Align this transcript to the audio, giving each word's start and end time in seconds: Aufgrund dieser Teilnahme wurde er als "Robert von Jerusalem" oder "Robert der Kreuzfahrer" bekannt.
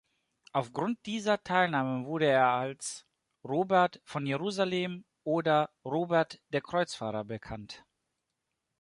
Aufgrund 0.51 1.05
dieser 1.05 1.43
Teilnahme 1.43 2.07
wurde 2.07 2.25
er 2.25 2.47
als 2.47 3.05
"Robert 3.43 4.01
von 4.03 4.25
Jerusalem" 4.25 5.05
oder 5.23 5.69
"Robert 5.85 6.41
der 6.51 6.61
Kreuzfahrer" 6.61 7.23
bekannt. 7.23 7.85